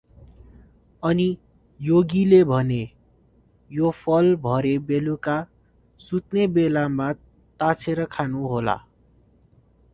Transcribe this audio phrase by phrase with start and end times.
[1.03, 1.27] अनि
[1.79, 2.79] योगीले भने,
[3.71, 5.37] “यो फल भरे बेलुका
[5.99, 8.77] सुत्ने बेलामा ताछेर खानुहोला।”